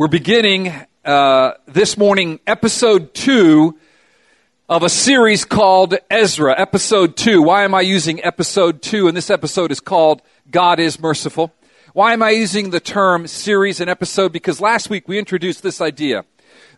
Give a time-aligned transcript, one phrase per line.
[0.00, 0.72] We're beginning
[1.04, 3.78] uh, this morning episode two
[4.66, 6.58] of a series called Ezra.
[6.58, 7.42] Episode two.
[7.42, 9.08] Why am I using episode two?
[9.08, 11.52] And this episode is called God is Merciful.
[11.92, 14.32] Why am I using the term series and episode?
[14.32, 16.24] Because last week we introduced this idea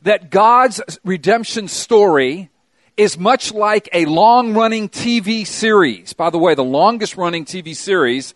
[0.03, 2.51] that God's redemption story
[2.97, 6.13] is much like a long running TV series.
[6.13, 8.35] By the way, the longest running TV series,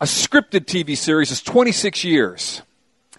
[0.00, 2.62] a scripted TV series, is 26 years.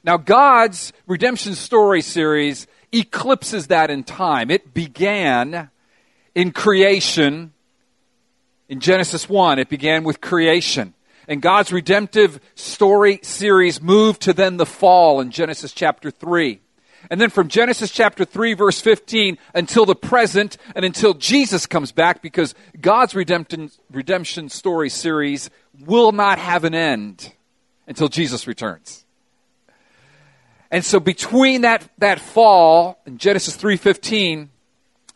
[0.03, 4.49] Now, God's redemption story series eclipses that in time.
[4.49, 5.69] It began
[6.35, 7.53] in creation.
[8.69, 10.93] In Genesis 1, it began with creation.
[11.27, 16.61] And God's redemptive story series moved to then the fall in Genesis chapter 3.
[17.09, 21.91] And then from Genesis chapter 3, verse 15, until the present and until Jesus comes
[21.91, 25.49] back, because God's redemption, redemption story series
[25.85, 27.33] will not have an end
[27.87, 29.05] until Jesus returns.
[30.69, 34.49] And so between that, that fall in Genesis 3:15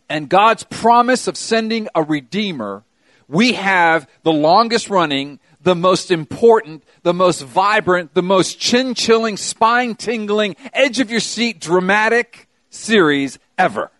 [0.09, 2.83] and God's promise of sending a redeemer,
[3.27, 10.55] we have the longest running, the most important, the most vibrant, the most chin-chilling, spine-tingling,
[10.73, 13.91] edge of your seat dramatic series ever.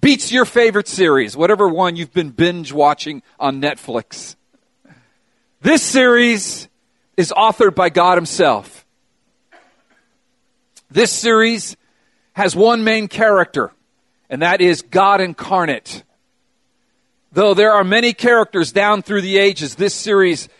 [0.00, 4.34] Beats your favorite series, whatever one you've been binge watching on Netflix.
[5.60, 6.68] This series
[7.16, 8.81] is authored by God himself.
[10.92, 11.74] This series
[12.34, 13.72] has one main character,
[14.28, 16.02] and that is God incarnate.
[17.32, 20.50] Though there are many characters down through the ages, this series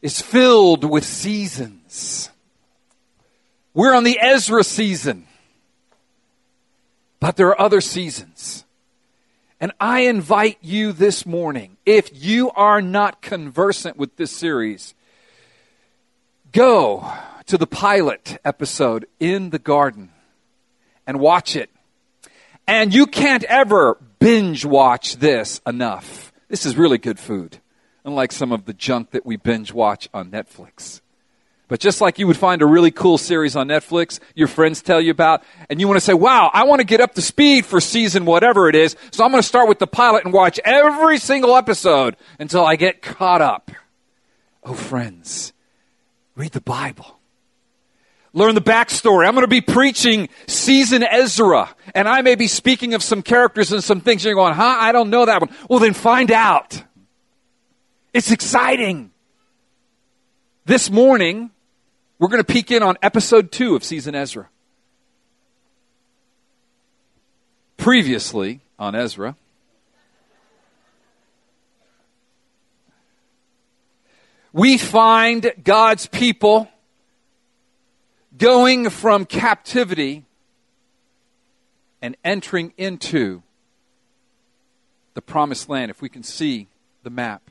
[0.00, 2.30] is filled with seasons.
[3.74, 5.26] We're on the Ezra season,
[7.18, 8.64] but there are other seasons.
[9.60, 14.94] And I invite you this morning, if you are not conversant with this series,
[16.52, 17.12] go
[17.48, 20.10] to the pilot episode in the garden
[21.06, 21.70] and watch it.
[22.66, 26.30] And you can't ever binge watch this enough.
[26.48, 27.58] This is really good food,
[28.04, 31.00] unlike some of the junk that we binge watch on Netflix.
[31.68, 35.00] But just like you would find a really cool series on Netflix, your friends tell
[35.00, 37.64] you about, and you want to say, wow, I want to get up to speed
[37.64, 40.60] for season whatever it is, so I'm going to start with the pilot and watch
[40.66, 43.70] every single episode until I get caught up.
[44.62, 45.54] Oh, friends,
[46.36, 47.17] read the Bible
[48.32, 49.26] learn the backstory.
[49.26, 53.72] I'm going to be preaching season Ezra, and I may be speaking of some characters
[53.72, 54.24] and some things.
[54.24, 54.76] You're going, huh?
[54.78, 55.50] I don't know that one.
[55.68, 56.82] Well, then find out.
[58.12, 59.10] It's exciting.
[60.64, 61.50] This morning,
[62.18, 64.48] we're going to peek in on episode two of season Ezra.
[67.76, 69.36] Previously on Ezra,
[74.52, 76.68] we find God's people
[78.38, 80.24] going from captivity
[82.00, 83.42] and entering into
[85.14, 86.68] the promised land, if we can see
[87.02, 87.50] the map.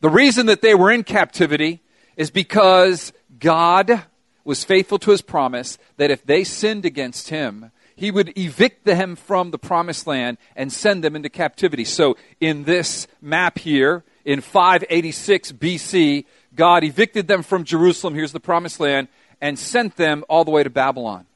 [0.00, 1.80] The reason that they were in captivity
[2.16, 4.04] is because God
[4.44, 9.16] was faithful to his promise that if they sinned against him, he would evict them
[9.16, 11.84] from the promised land and send them into captivity.
[11.84, 18.14] So in this map here, in 586 BC, God evicted them from Jerusalem.
[18.14, 19.08] Here's the promised land
[19.44, 21.26] and sent them all the way to Babylon.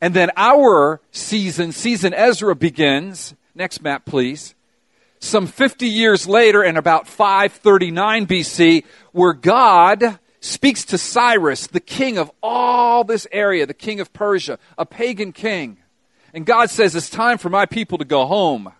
[0.00, 3.34] And then our season, season Ezra begins.
[3.56, 4.54] Next map, please.
[5.18, 12.18] Some 50 years later, in about 539 BC, where God speaks to Cyrus, the king
[12.18, 15.76] of all this area, the king of Persia, a pagan king.
[16.32, 18.72] And God says, It's time for my people to go home.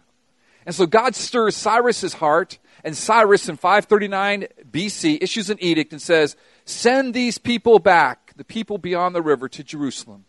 [0.64, 6.00] And so God stirs Cyrus's heart, and Cyrus in 539 BC issues an edict and
[6.00, 6.36] says,
[6.66, 10.24] Send these people back, the people beyond the river, to Jerusalem,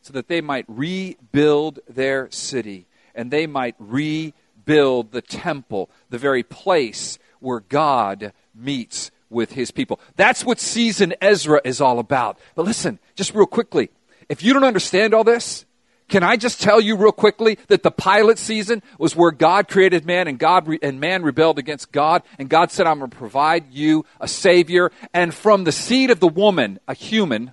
[0.00, 6.42] so that they might rebuild their city and they might rebuild the temple, the very
[6.42, 10.00] place where God meets with his people.
[10.16, 12.38] That's what season Ezra is all about.
[12.54, 13.90] But listen, just real quickly,
[14.30, 15.66] if you don't understand all this,
[16.12, 20.04] can I just tell you real quickly that the pilot season was where God created
[20.04, 23.16] man and God re- and man rebelled against God and God said I'm going to
[23.16, 27.52] provide you a savior and from the seed of the woman, a human,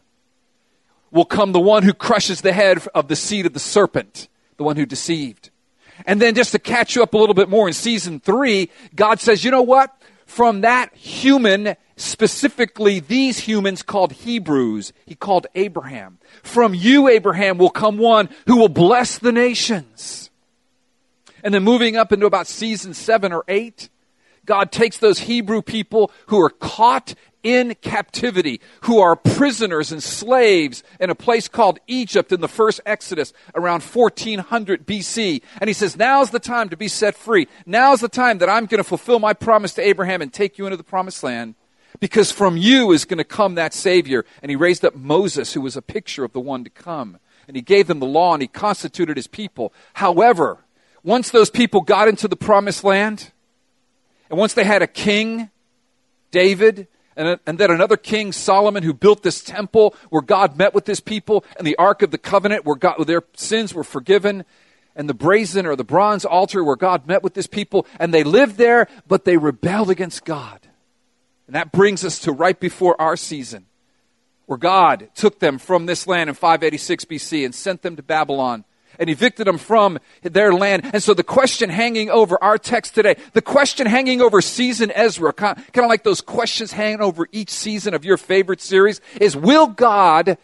[1.09, 4.27] will come the one who crushes the head of the seed of the serpent,
[4.57, 5.51] the one who deceived.
[6.05, 9.21] And then just to catch you up a little bit more in season 3, God
[9.21, 9.95] says, "You know what?
[10.25, 16.17] From that human specifically these humans called Hebrews, he called Abraham.
[16.43, 20.29] From you, Abraham, will come one who will bless the nations.
[21.43, 23.89] And then moving up into about season seven or eight,
[24.45, 30.83] God takes those Hebrew people who are caught in captivity, who are prisoners and slaves
[30.99, 35.41] in a place called Egypt in the first Exodus around 1400 BC.
[35.61, 37.47] And he says, Now's the time to be set free.
[37.65, 40.65] Now's the time that I'm going to fulfill my promise to Abraham and take you
[40.65, 41.55] into the promised land
[41.99, 44.25] because from you is going to come that Savior.
[44.41, 47.17] And he raised up Moses, who was a picture of the one to come.
[47.47, 49.73] And he gave them the law and he constituted his people.
[49.93, 50.59] However,
[51.03, 53.31] once those people got into the promised land,
[54.29, 55.49] and once they had a king,
[56.31, 60.87] David, and, and then another king, Solomon, who built this temple where God met with
[60.87, 64.45] his people, and the Ark of the Covenant where, God, where their sins were forgiven,
[64.95, 68.23] and the brazen or the bronze altar where God met with his people, and they
[68.23, 70.68] lived there, but they rebelled against God.
[71.49, 73.65] And that brings us to right before our season,
[74.45, 78.65] where God took them from this land in 586 BC and sent them to Babylon
[78.99, 80.87] and evicted them from their land.
[80.93, 85.33] And so the question hanging over our text today, the question hanging over season Ezra,
[85.33, 89.65] kind of like those questions hanging over each season of your favorite series, is will
[89.65, 90.37] God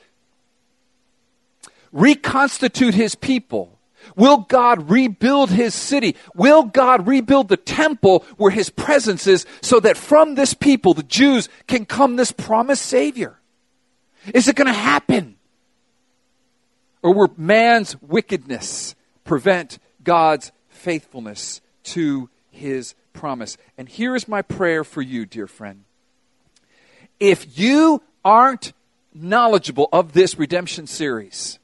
[1.92, 3.75] reconstitute his people?
[4.16, 6.16] Will God rebuild his city?
[6.34, 11.04] Will God rebuild the temple where his presence is so that from this people, the
[11.04, 13.40] Jews, can come this promised Savior?
[14.34, 15.36] Is it going to happen?
[17.02, 23.58] Or will man's wickedness prevent God's faithfulness to his promise?
[23.78, 25.84] And here is my prayer for you, dear friend.
[27.20, 28.74] If you aren't
[29.14, 31.60] knowledgeable of this redemption series,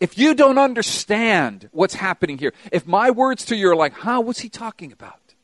[0.00, 4.20] if you don't understand what's happening here, if my words to you are like, huh,
[4.20, 5.34] what's he talking about?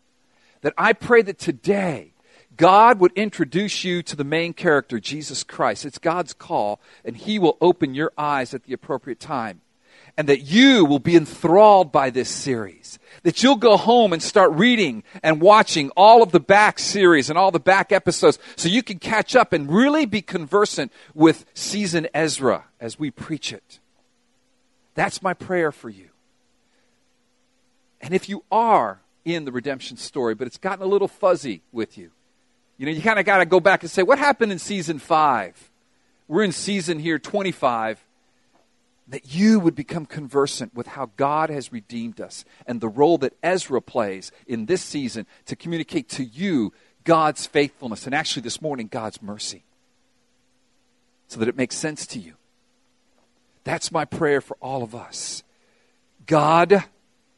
[0.62, 2.15] That I pray that today
[2.56, 5.85] God would introduce you to the main character, Jesus Christ.
[5.85, 9.61] It's God's call, and He will open your eyes at the appropriate time.
[10.17, 13.01] And that you will be enthralled by this series.
[13.25, 17.37] That you'll go home and start reading and watching all of the back series and
[17.37, 22.06] all the back episodes so you can catch up and really be conversant with season
[22.15, 23.81] Ezra as we preach it.
[24.94, 26.08] That's my prayer for you.
[28.00, 31.96] And if you are in the redemption story, but it's gotten a little fuzzy with
[31.96, 32.11] you,
[32.76, 34.99] you know, you kind of got to go back and say, what happened in season
[34.99, 35.70] five?
[36.26, 38.05] We're in season here 25.
[39.08, 43.35] That you would become conversant with how God has redeemed us and the role that
[43.43, 46.73] Ezra plays in this season to communicate to you
[47.05, 49.62] God's faithfulness and actually this morning, God's mercy.
[51.29, 52.35] So that it makes sense to you.
[53.65, 55.43] That's my prayer for all of us.
[56.27, 56.85] God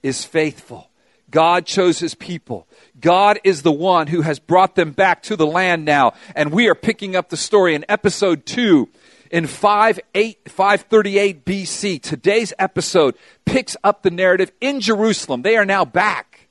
[0.03, 0.91] is faithful.
[1.31, 2.69] God chose his people.
[3.01, 6.13] God is the one who has brought them back to the land now.
[6.35, 8.89] And we are picking up the story in episode 2
[9.31, 12.01] in 5, 8, 538 BC.
[12.01, 15.43] Today's episode picks up the narrative in Jerusalem.
[15.43, 16.49] They are now back.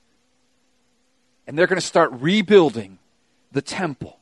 [1.47, 2.99] And they're going to start rebuilding
[3.51, 4.19] the temple.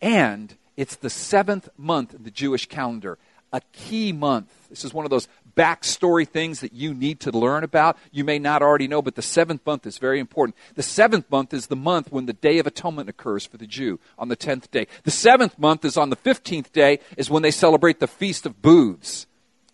[0.00, 3.18] And it's the seventh month in the Jewish calendar,
[3.54, 4.52] a key month.
[4.68, 7.96] This is one of those backstory things that you need to learn about.
[8.10, 10.56] You may not already know, but the seventh month is very important.
[10.74, 14.00] The seventh month is the month when the Day of Atonement occurs for the Jew
[14.18, 14.88] on the tenth day.
[15.04, 18.60] The seventh month is on the fifteenth day, is when they celebrate the Feast of
[18.60, 19.28] Booths.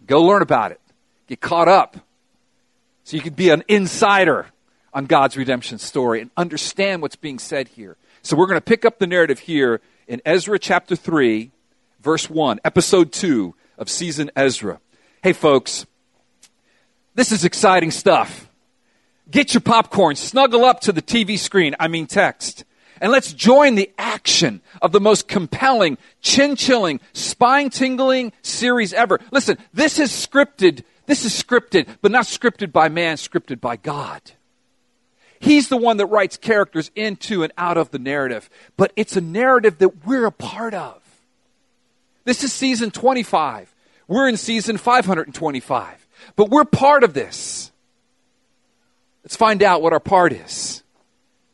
[0.07, 0.81] Go learn about it.
[1.27, 1.97] Get caught up.
[3.05, 4.49] So you can be an insider
[4.93, 7.97] on God's redemption story and understand what's being said here.
[8.21, 11.51] So we're going to pick up the narrative here in Ezra chapter 3,
[12.03, 14.79] verse 1, episode 2 of season Ezra.
[15.23, 15.87] Hey, folks,
[17.17, 18.49] this is exciting stuff.
[19.29, 22.65] Get your popcorn, snuggle up to the TV screen, I mean text,
[23.01, 29.19] and let's join the action of the most compelling, chin chilling, spine tingling series ever.
[29.31, 30.85] Listen, this is scripted.
[31.07, 34.21] This is scripted, but not scripted by man, scripted by God.
[35.41, 39.23] He's the one that writes characters into and out of the narrative, but it's a
[39.23, 41.10] narrative that we're a part of.
[42.25, 43.75] This is season 25.
[44.09, 47.71] We're in season 525, but we're part of this.
[49.25, 50.83] Let's find out what our part is.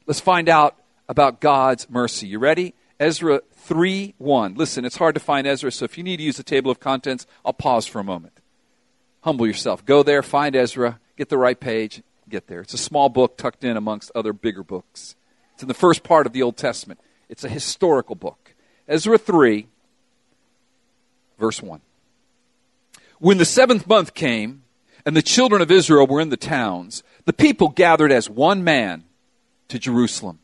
[0.06, 0.76] Let's find out
[1.08, 2.26] about God's mercy.
[2.26, 2.74] You ready?
[2.98, 4.54] Ezra 3 1.
[4.54, 6.80] Listen, it's hard to find Ezra, so if you need to use a table of
[6.80, 8.40] contents, I'll pause for a moment.
[9.22, 9.84] Humble yourself.
[9.84, 12.60] Go there, find Ezra, get the right page, get there.
[12.60, 15.16] It's a small book tucked in amongst other bigger books.
[15.54, 18.54] It's in the first part of the Old Testament, it's a historical book.
[18.88, 19.66] Ezra 3,
[21.38, 21.80] verse 1.
[23.18, 24.62] When the seventh month came,
[25.04, 29.04] and the children of Israel were in the towns, the people gathered as one man
[29.68, 30.40] to Jerusalem.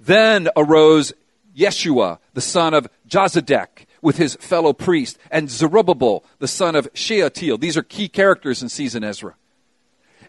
[0.00, 1.12] Then arose
[1.56, 7.58] Yeshua, the son of Jozadak, with his fellow priest, and Zerubbabel, the son of Shealtiel.
[7.58, 9.36] These are key characters in season Ezra.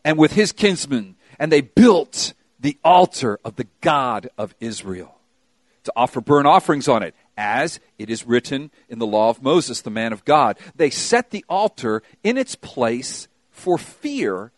[0.04, 5.18] And with his kinsmen, and they built the altar of the God of Israel,
[5.86, 9.82] to offer burnt offerings on it, as it is written in the law of Moses,
[9.82, 10.58] the man of God.
[10.76, 14.52] They set the altar in its place for fear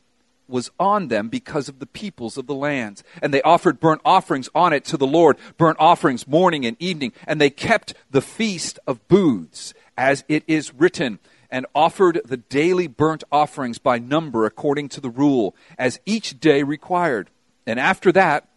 [0.48, 3.04] was on them because of the peoples of the lands.
[3.22, 7.14] And they offered burnt offerings on it to the Lord, burnt offerings morning and evening.
[7.26, 12.88] And they kept the feast of booths, as it is written, and offered the daily
[12.88, 17.30] burnt offerings by number according to the rule, as each day required.
[17.66, 18.48] And after that,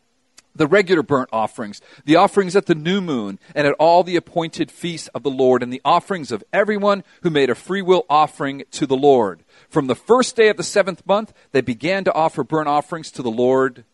[0.59, 4.71] the regular burnt offerings, the offerings at the new moon, and at all the appointed
[4.71, 8.87] feasts of the Lord, and the offerings of everyone who made a freewill offering to
[8.87, 9.43] the Lord.
[9.71, 13.23] From the first day of the seventh month, they began to offer burnt offerings to
[13.23, 13.85] the Lord.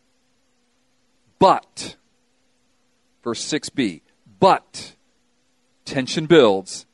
[1.38, 1.96] But,
[3.22, 4.00] verse 6b,
[4.40, 4.94] but,
[5.84, 6.86] tension builds,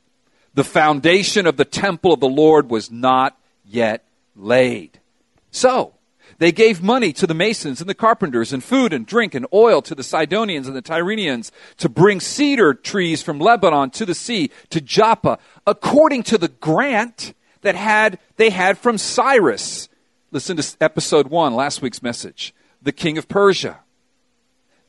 [0.53, 4.03] the foundation of the temple of the Lord was not yet
[4.35, 4.99] laid.
[5.51, 5.93] So,
[6.41, 9.79] they gave money to the masons and the carpenters, and food and drink and oil
[9.83, 14.49] to the Sidonians and the Tyrians to bring cedar trees from Lebanon to the sea,
[14.71, 19.87] to Joppa, according to the grant that had they had from Cyrus.
[20.31, 22.55] Listen to episode 1, last week's message.
[22.81, 23.81] The king of Persia.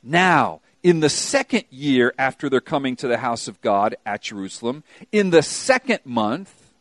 [0.02, 4.84] Now, in the second year after their coming to the house of God at Jerusalem,
[5.12, 6.72] in the second month,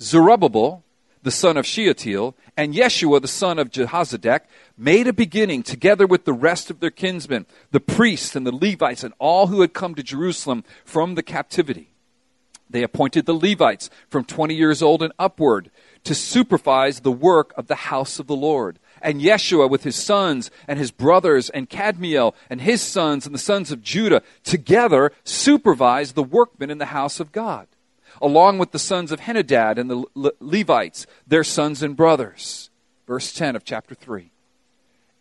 [0.00, 0.82] Zerubbabel,
[1.22, 4.40] the son of Shealtiel, and Yeshua, the son of Jehozadak,
[4.76, 9.04] made a beginning together with the rest of their kinsmen, the priests and the Levites,
[9.04, 11.90] and all who had come to Jerusalem from the captivity.
[12.70, 15.70] They appointed the Levites from 20 years old and upward
[16.04, 18.78] to supervise the work of the house of the Lord.
[19.00, 23.38] And Yeshua with his sons and his brothers and Kadmiel and his sons and the
[23.38, 27.68] sons of Judah together supervised the workmen in the house of God,
[28.20, 32.70] along with the sons of Henadad and the Le- Levites, their sons and brothers.
[33.06, 34.30] Verse 10 of chapter 3.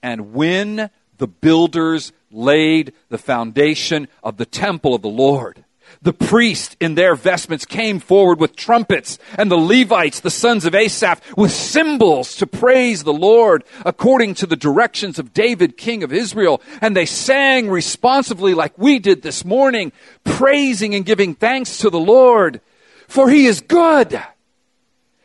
[0.03, 5.63] And when the builders laid the foundation of the temple of the Lord,
[6.01, 10.75] the priests in their vestments came forward with trumpets, and the Levites, the sons of
[10.75, 16.13] Asaph, with cymbals to praise the Lord according to the directions of David, king of
[16.13, 16.61] Israel.
[16.81, 19.91] And they sang responsively like we did this morning,
[20.23, 22.61] praising and giving thanks to the Lord,
[23.07, 24.21] for he is good,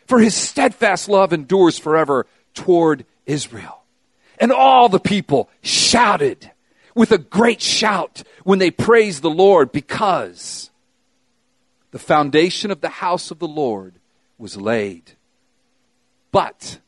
[0.06, 3.82] for his steadfast love endures forever toward Israel.
[4.38, 6.50] And all the people shouted
[6.94, 10.70] with a great shout when they praised the Lord because
[11.90, 13.94] the foundation of the house of the Lord
[14.38, 15.12] was laid.
[16.30, 16.78] But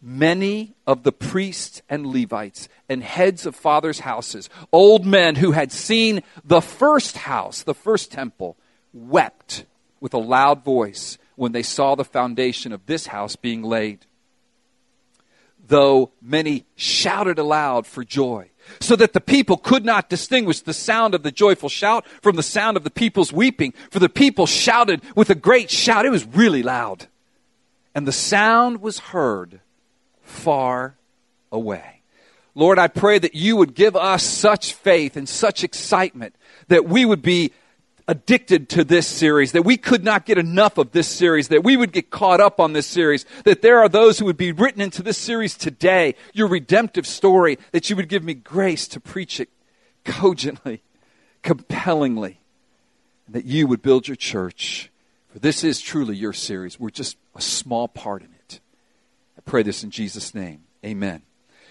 [0.00, 5.72] many of the priests and Levites and heads of fathers' houses, old men who had
[5.72, 8.56] seen the first house, the first temple,
[8.92, 9.64] wept
[10.00, 14.06] with a loud voice when they saw the foundation of this house being laid.
[15.68, 18.50] Though many shouted aloud for joy
[18.80, 22.42] so that the people could not distinguish the sound of the joyful shout from the
[22.42, 23.72] sound of the people's weeping.
[23.90, 26.06] For the people shouted with a great shout.
[26.06, 27.06] It was really loud.
[27.94, 29.60] And the sound was heard
[30.22, 30.96] far
[31.50, 32.02] away.
[32.54, 36.34] Lord, I pray that you would give us such faith and such excitement
[36.68, 37.52] that we would be
[38.08, 41.76] addicted to this series, that we could not get enough of this series, that we
[41.76, 44.80] would get caught up on this series, that there are those who would be written
[44.80, 49.40] into this series today, your redemptive story, that you would give me grace to preach
[49.40, 49.48] it
[50.04, 50.82] cogently,
[51.42, 52.38] compellingly,
[53.26, 54.90] and that you would build your church.
[55.28, 56.78] For this is truly your series.
[56.78, 58.60] We're just a small part in it.
[59.36, 60.62] I pray this in Jesus' name.
[60.84, 61.22] Amen.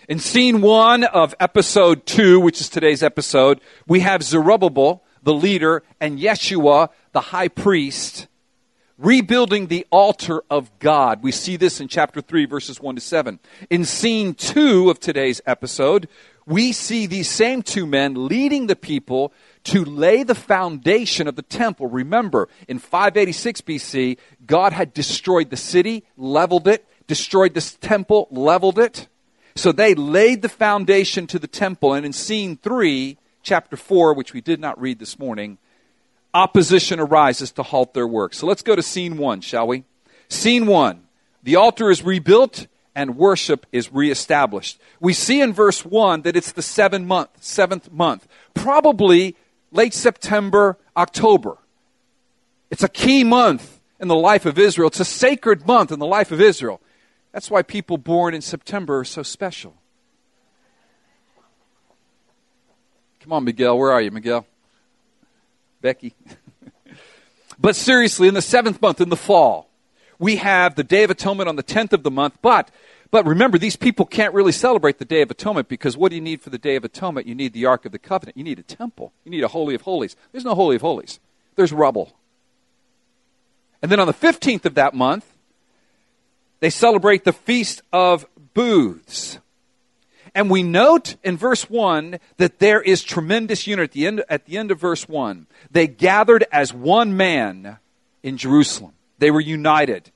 [0.10, 5.84] In scene one of episode two, which is today's episode, we have Zerubbabel the leader,
[6.00, 8.28] and Yeshua, the high priest,
[8.98, 11.22] rebuilding the altar of God.
[11.22, 13.40] We see this in chapter 3, verses 1 to 7.
[13.70, 16.08] In scene 2 of today's episode,
[16.46, 19.34] we see these same two men leading the people
[19.66, 21.88] to lay the foundation of the temple.
[21.88, 28.78] Remember, in 586 BC, God had destroyed the city, leveled it, destroyed this temple, leveled
[28.78, 29.08] it.
[29.56, 31.94] So they laid the foundation to the temple.
[31.94, 35.58] And in scene 3, chapter 4, which we did not read this morning,
[36.34, 38.34] opposition arises to halt their work.
[38.34, 39.86] So let's go to scene 1, shall we?
[40.28, 41.04] Scene 1
[41.46, 44.80] the altar is rebuilt and worship is reestablished.
[45.00, 49.36] We see in verse 1 that it's the seventh month, seventh month, probably
[49.72, 51.60] late September, October.
[52.72, 54.88] It's a key month in the life of Israel.
[54.88, 56.82] It's a sacred month in the life of Israel.
[57.32, 59.76] That's why people born in September are so special.
[63.26, 63.76] Come on, Miguel.
[63.76, 64.46] Where are you, Miguel?
[65.82, 66.14] Becky.
[67.60, 69.68] but seriously, in the seventh month, in the fall,
[70.20, 72.38] we have the Day of Atonement on the 10th of the month.
[72.44, 72.70] But
[73.10, 76.22] But remember, these people can't really celebrate the Day of Atonement because what do you
[76.22, 77.26] need for the Day of Atonement?
[77.26, 78.38] You need the Ark of the Covenant.
[78.38, 79.12] You need a temple.
[79.24, 80.16] You need a Holy of Holies.
[80.32, 81.20] There's no Holy of Holies,
[81.56, 82.14] there's rubble.
[83.82, 85.26] And then on the 15th of that month,
[86.60, 89.40] they celebrate the Feast of Booths.
[90.36, 93.86] And we note in verse 1 that there is tremendous unity.
[93.86, 97.78] At the, end, at the end of verse 1, they gathered as one man
[98.22, 98.92] in Jerusalem.
[99.18, 100.12] They were united.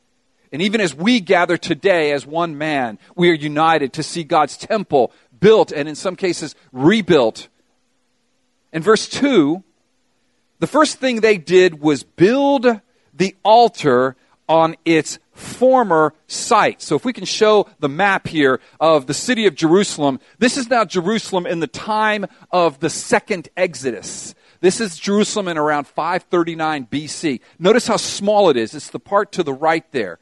[0.52, 4.58] And even as we gather today as one man, we are united to see God's
[4.58, 7.48] temple built and in some cases rebuilt.
[8.74, 9.64] In verse 2,
[10.60, 12.68] the first thing they did was build
[13.14, 14.18] the altar
[14.50, 16.82] on its former site.
[16.82, 20.70] So if we can show the map here of the city of Jerusalem, this is
[20.70, 24.36] now Jerusalem in the time of the second Exodus.
[24.62, 27.40] This is Jerusalem in around 539 BC.
[27.58, 28.76] Notice how small it is.
[28.76, 30.20] It's the part to the right there.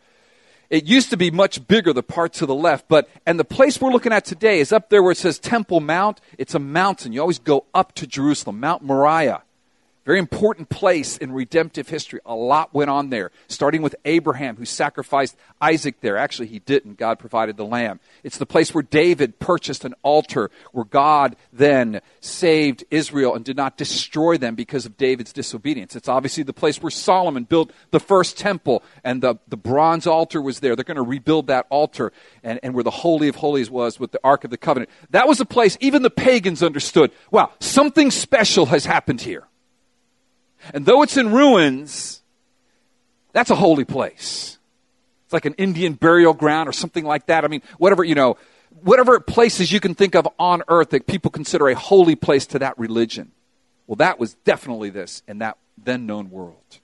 [0.69, 3.79] It used to be much bigger, the part to the left, but, and the place
[3.79, 6.19] we're looking at today is up there where it says Temple Mount.
[6.37, 7.13] It's a mountain.
[7.13, 9.43] You always go up to Jerusalem, Mount Moriah.
[10.07, 12.21] Very important place in redemptive history.
[12.25, 16.15] A lot went on there, starting with Abraham, who sacrificed Isaac there.
[16.15, 16.97] Actually, he didn't.
[16.97, 17.99] God provided the lamb.
[18.23, 23.57] It's the place where David purchased an altar, where God then saved Israel and did
[23.57, 25.93] not destroy them because of David's disobedience.
[25.93, 30.41] It's obviously the place where Solomon built the first temple, and the, the bronze altar
[30.41, 30.77] was there.
[30.77, 34.13] They're going to rebuild that altar, and, and where the Holy of Holies was with
[34.13, 34.89] the Ark of the Covenant.
[35.09, 39.43] That was a place even the pagans understood wow, something special has happened here.
[40.73, 42.21] And though it's in ruins,
[43.33, 44.57] that's a holy place.
[45.25, 47.43] It's like an Indian burial ground or something like that.
[47.43, 48.37] I mean, whatever, you know,
[48.81, 52.59] whatever places you can think of on earth that people consider a holy place to
[52.59, 53.31] that religion.
[53.87, 56.79] Well, that was definitely this in that then known world.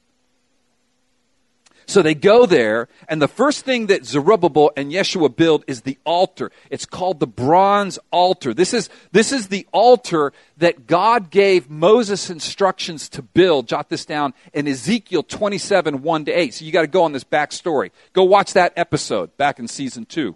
[1.85, 5.97] So they go there, and the first thing that Zerubbabel and Yeshua build is the
[6.05, 6.51] altar.
[6.69, 8.53] It's called the bronze altar.
[8.53, 13.67] This is, this is the altar that God gave Moses instructions to build.
[13.67, 16.53] Jot this down in Ezekiel 27 1 to 8.
[16.53, 17.91] So you got to go on this backstory.
[18.13, 20.35] Go watch that episode back in season 2.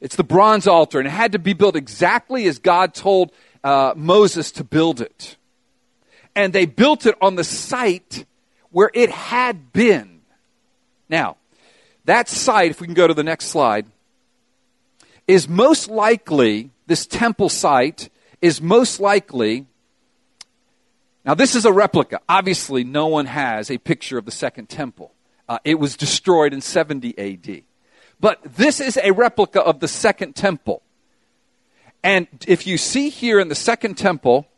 [0.00, 3.94] It's the bronze altar, and it had to be built exactly as God told uh,
[3.96, 5.36] Moses to build it.
[6.36, 8.26] And they built it on the site
[8.74, 10.20] where it had been.
[11.08, 11.36] Now,
[12.06, 13.86] that site, if we can go to the next slide,
[15.28, 18.10] is most likely, this temple site
[18.42, 19.66] is most likely.
[21.24, 22.20] Now, this is a replica.
[22.28, 25.12] Obviously, no one has a picture of the second temple.
[25.48, 27.62] Uh, it was destroyed in 70 AD.
[28.18, 30.82] But this is a replica of the second temple.
[32.02, 34.48] And if you see here in the second temple,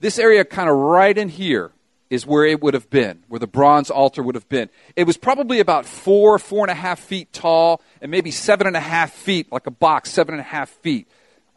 [0.00, 1.70] this area kind of right in here,
[2.10, 4.68] is where it would have been, where the bronze altar would have been.
[4.96, 8.76] It was probably about four, four and a half feet tall, and maybe seven and
[8.76, 11.08] a half feet, like a box, seven and a half feet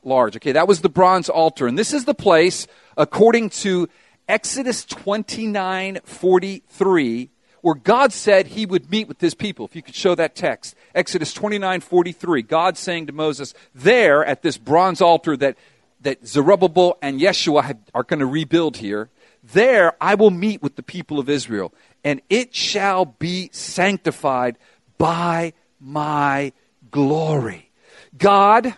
[0.04, 0.36] large.
[0.36, 1.66] Okay, that was the bronze altar.
[1.66, 3.90] And this is the place, according to
[4.28, 7.30] Exodus 29 43,
[7.62, 9.66] where God said he would meet with his people.
[9.66, 10.76] If you could show that text.
[10.94, 12.42] Exodus 29 43.
[12.44, 15.58] God saying to Moses, there at this bronze altar that,
[16.02, 19.10] that Zerubbabel and Yeshua have, are going to rebuild here,
[19.44, 24.58] there I will meet with the people of Israel, and it shall be sanctified
[24.98, 26.54] by my
[26.92, 27.70] glory.
[28.18, 28.76] God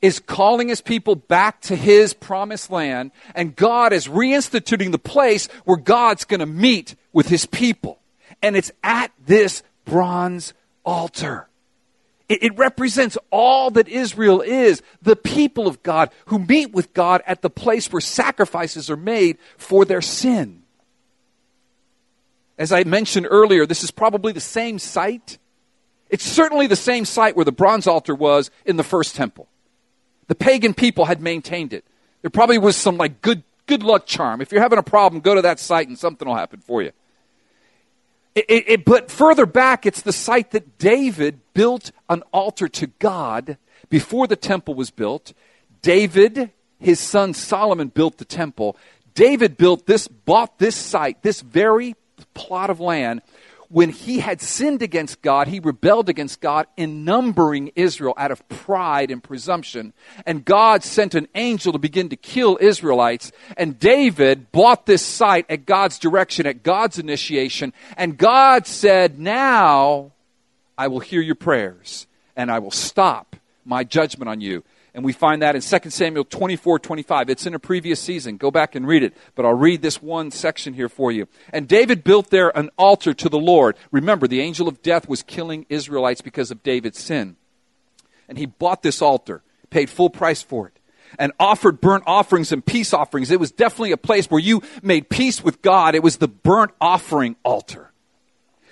[0.00, 5.48] is calling his people back to his promised land, and God is reinstituting the place
[5.64, 7.98] where God's going to meet with his people.
[8.40, 11.47] And it's at this bronze altar.
[12.28, 17.22] It, it represents all that Israel is the people of God who meet with God
[17.26, 20.62] at the place where sacrifices are made for their sin.
[22.58, 25.38] As I mentioned earlier, this is probably the same site.
[26.10, 29.48] It's certainly the same site where the bronze altar was in the first temple.
[30.26, 31.84] The pagan people had maintained it.
[32.22, 34.40] There probably was some like good good luck charm.
[34.40, 36.90] If you're having a problem, go to that site and something will happen for you.
[38.46, 43.58] It, it, but further back, it's the site that David built an altar to God
[43.88, 45.32] before the temple was built.
[45.82, 48.76] David, his son Solomon, built the temple.
[49.14, 51.96] David built this, bought this site, this very
[52.34, 53.22] plot of land
[53.70, 58.46] when he had sinned against God, he rebelled against God in numbering Israel out of
[58.48, 59.92] pride and presumption.
[60.24, 63.30] And God sent an angel to begin to kill Israelites.
[63.58, 67.74] And David bought this site at God's direction, at God's initiation.
[67.96, 70.12] And God said, Now
[70.78, 74.64] I will hear your prayers and I will stop my judgment on you.
[74.98, 77.30] And we find that in 2 Samuel 24 25.
[77.30, 78.36] It's in a previous season.
[78.36, 79.16] Go back and read it.
[79.36, 81.28] But I'll read this one section here for you.
[81.52, 83.76] And David built there an altar to the Lord.
[83.92, 87.36] Remember, the angel of death was killing Israelites because of David's sin.
[88.28, 90.80] and he bought this altar, paid full price for it,
[91.16, 93.30] and offered burnt offerings and peace offerings.
[93.30, 95.94] It was definitely a place where you made peace with God.
[95.94, 97.92] It was the burnt offering altar.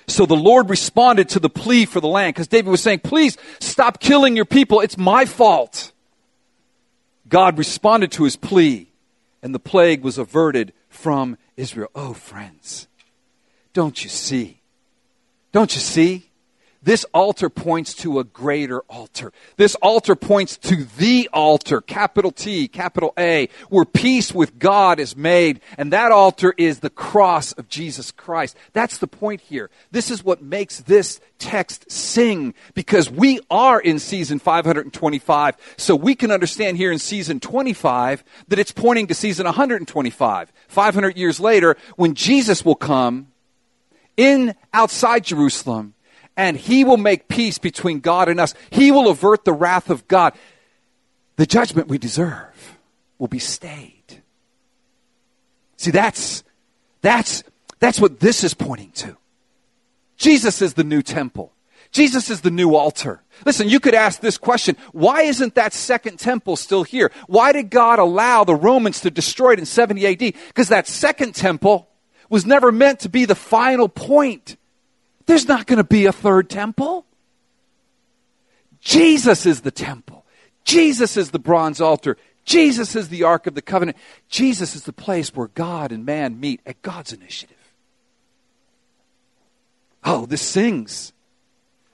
[0.08, 3.38] So the Lord responded to the plea for the land because David was saying, Please
[3.60, 4.80] stop killing your people.
[4.80, 5.92] It's my fault.
[7.28, 8.88] God responded to his plea,
[9.42, 11.90] and the plague was averted from Israel.
[11.94, 12.88] Oh, friends,
[13.72, 14.60] don't you see?
[15.52, 16.30] Don't you see?
[16.86, 19.32] This altar points to a greater altar.
[19.56, 25.16] This altar points to the altar, capital T, capital A, where peace with God is
[25.16, 25.58] made.
[25.76, 28.56] And that altar is the cross of Jesus Christ.
[28.72, 29.68] That's the point here.
[29.90, 35.56] This is what makes this text sing because we are in season 525.
[35.76, 40.52] So we can understand here in season 25 that it's pointing to season 125.
[40.68, 43.32] 500 years later, when Jesus will come
[44.16, 45.94] in outside Jerusalem
[46.36, 48.54] and he will make peace between God and us.
[48.70, 50.34] He will avert the wrath of God.
[51.36, 52.78] The judgment we deserve
[53.18, 54.22] will be stayed.
[55.76, 56.44] See, that's,
[57.00, 57.42] that's,
[57.78, 59.16] that's what this is pointing to.
[60.16, 61.52] Jesus is the new temple.
[61.92, 63.22] Jesus is the new altar.
[63.44, 67.12] Listen, you could ask this question why isn't that second temple still here?
[67.26, 70.34] Why did God allow the Romans to destroy it in 70 AD?
[70.48, 71.88] Because that second temple
[72.28, 74.56] was never meant to be the final point.
[75.26, 77.04] There's not going to be a third temple.
[78.80, 80.24] Jesus is the temple.
[80.64, 82.16] Jesus is the bronze altar.
[82.44, 83.96] Jesus is the Ark of the Covenant.
[84.28, 87.56] Jesus is the place where God and man meet at God's initiative.
[90.04, 91.12] Oh, this sings.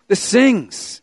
[0.09, 1.01] This sings.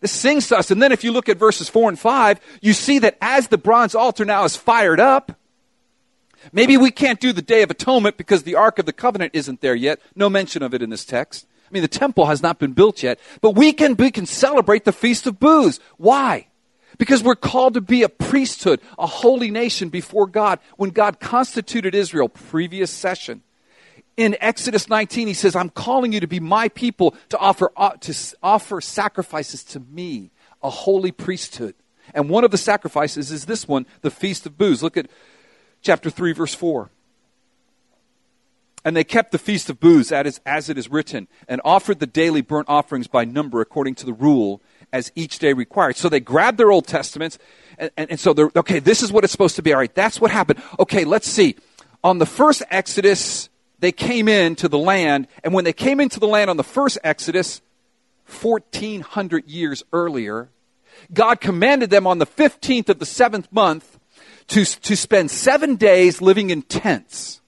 [0.00, 0.72] This sings to us.
[0.72, 3.58] And then if you look at verses 4 and 5, you see that as the
[3.58, 5.32] bronze altar now is fired up,
[6.52, 9.60] Maybe we can't do the Day of Atonement because the Ark of the Covenant isn't
[9.60, 10.00] there yet.
[10.14, 11.46] No mention of it in this text.
[11.68, 14.84] I mean, the temple has not been built yet, but we can, we can celebrate
[14.84, 15.80] the Feast of Booths.
[15.96, 16.46] Why?
[16.98, 20.60] Because we're called to be a priesthood, a holy nation before God.
[20.76, 23.42] When God constituted Israel, previous session,
[24.16, 27.90] in Exodus 19, he says, I'm calling you to be my people, to offer, uh,
[28.00, 30.30] to offer sacrifices to me,
[30.62, 31.74] a holy priesthood.
[32.14, 34.82] And one of the sacrifices is this one, the Feast of Booths.
[34.82, 35.10] Look at
[35.86, 36.90] chapter 3, verse 4.
[38.84, 42.40] And they kept the feast of booths as, it is written, and offered the daily
[42.40, 44.60] burnt offerings by number according to the rule
[44.92, 45.96] as each day required.
[45.96, 47.38] So they grabbed their Old Testaments,
[47.78, 49.72] and, and, and so they're, okay, this is what it's supposed to be.
[49.72, 50.60] All right, that's what happened.
[50.78, 51.56] Okay, let's see.
[52.04, 56.28] On the first Exodus, they came into the land, and when they came into the
[56.28, 57.60] land on the first Exodus,
[58.40, 60.48] 1400 years earlier,
[61.12, 63.95] God commanded them on the 15th of the seventh month
[64.48, 67.40] to, to spend seven days living in tents.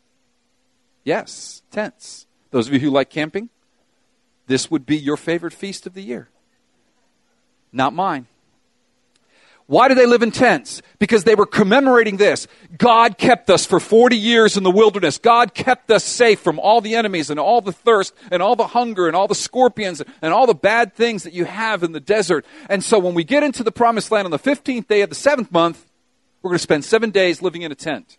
[1.04, 2.26] Yes, tents.
[2.50, 3.50] Those of you who like camping,
[4.46, 6.28] this would be your favorite feast of the year.
[7.72, 8.26] Not mine.
[9.68, 10.80] Why do they live in tents?
[10.98, 12.46] Because they were commemorating this.
[12.78, 15.18] God kept us for 40 years in the wilderness.
[15.18, 18.68] God kept us safe from all the enemies and all the thirst and all the
[18.68, 22.00] hunger and all the scorpions and all the bad things that you have in the
[22.00, 22.46] desert.
[22.70, 25.14] And so when we get into the promised land on the 15th day of the
[25.14, 25.84] seventh month,
[26.48, 28.16] we're going to spend seven days living in a tent.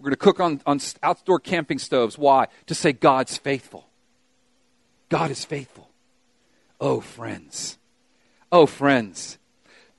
[0.00, 2.18] We're going to cook on, on outdoor camping stoves.
[2.18, 2.48] Why?
[2.66, 3.86] To say God's faithful.
[5.08, 5.88] God is faithful.
[6.80, 7.78] Oh, friends.
[8.50, 9.38] Oh, friends.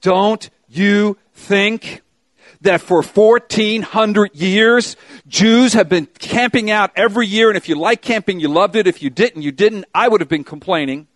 [0.01, 2.01] Don't you think
[2.59, 8.01] that for 1400 years, Jews have been camping out every year, and if you like
[8.01, 8.85] camping, you loved it.
[8.85, 9.85] If you didn't, you didn't.
[9.95, 11.07] I would have been complaining.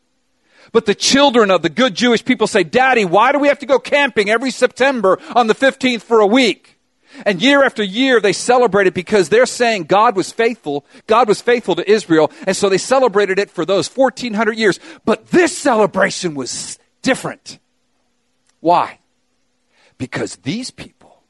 [0.71, 3.65] But the children of the good Jewish people say, Daddy, why do we have to
[3.65, 6.77] go camping every September on the 15th for a week?
[7.25, 10.85] And year after year, they celebrate it because they're saying God was faithful.
[11.07, 12.31] God was faithful to Israel.
[12.45, 14.79] And so they celebrated it for those 1400 years.
[15.05, 17.59] But this celebration was different.
[18.59, 18.99] Why?
[19.97, 21.23] Because these people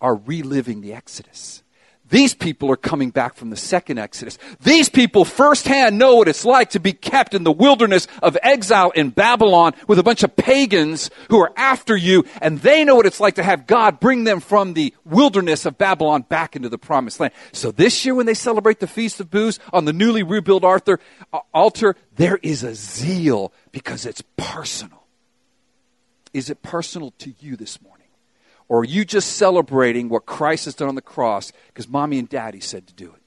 [0.00, 1.62] are reliving the Exodus.
[2.08, 4.38] These people are coming back from the second Exodus.
[4.60, 8.90] These people firsthand know what it's like to be kept in the wilderness of exile
[8.90, 13.06] in Babylon with a bunch of pagans who are after you, and they know what
[13.06, 16.78] it's like to have God bring them from the wilderness of Babylon back into the
[16.78, 17.32] promised land.
[17.52, 21.00] So this year when they celebrate the Feast of Booths on the newly rebuilt Arthur,
[21.32, 25.04] uh, altar, there is a zeal because it's personal.
[26.32, 27.95] Is it personal to you this morning?
[28.68, 32.28] Or are you just celebrating what Christ has done on the cross because mommy and
[32.28, 33.22] daddy said to do it?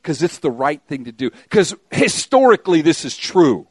[0.00, 1.30] Because it's the right thing to do.
[1.30, 3.66] Because historically, this is true.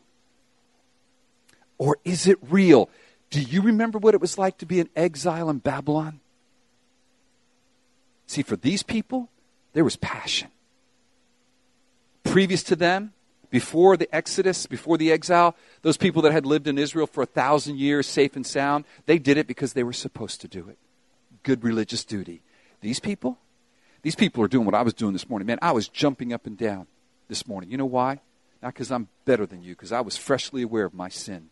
[1.77, 2.89] Or is it real?
[3.29, 6.19] Do you remember what it was like to be in exile in Babylon?
[8.27, 9.29] See, for these people,
[9.73, 10.49] there was passion.
[12.23, 13.13] Previous to them,
[13.49, 17.25] before the Exodus, before the exile, those people that had lived in Israel for a
[17.25, 20.77] thousand years, safe and sound, they did it because they were supposed to do it.
[21.43, 22.41] Good religious duty.
[22.81, 23.37] These people,
[24.01, 25.45] these people are doing what I was doing this morning.
[25.45, 26.87] Man, I was jumping up and down
[27.27, 27.71] this morning.
[27.71, 28.19] You know why?
[28.61, 31.49] Not because I'm better than you, because I was freshly aware of my sin.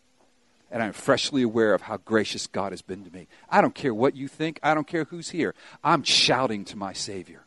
[0.70, 3.26] And I'm freshly aware of how gracious God has been to me.
[3.48, 4.60] I don't care what you think.
[4.62, 5.54] I don't care who's here.
[5.82, 7.46] I'm shouting to my Savior.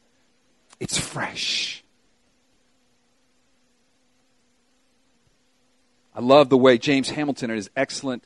[0.79, 1.83] It's fresh.
[6.15, 8.23] I love the way James Hamilton, in his excellent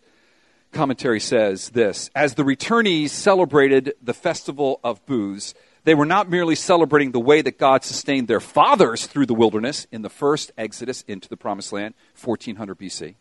[0.76, 6.56] commentary, says this As the returnees celebrated the festival of booths, they were not merely
[6.56, 11.04] celebrating the way that God sustained their fathers through the wilderness in the first exodus
[11.08, 13.16] into the promised land, 1400 BC.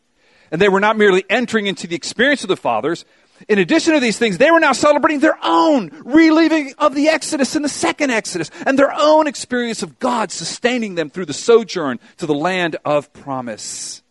[0.51, 3.05] And they were not merely entering into the experience of the fathers.
[3.49, 7.57] In addition to these things, they were now celebrating their own reliving of the Exodus
[7.57, 11.99] in the second Exodus and their own experience of God sustaining them through the sojourn
[12.19, 14.03] to the land of promise.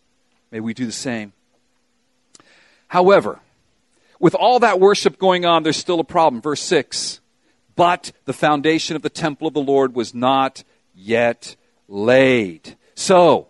[0.50, 1.32] May we do the same.
[2.94, 3.40] However,
[4.20, 6.40] with all that worship going on, there's still a problem.
[6.40, 7.18] Verse 6
[7.74, 10.62] But the foundation of the temple of the Lord was not
[10.94, 11.56] yet
[11.88, 12.76] laid.
[12.94, 13.48] So,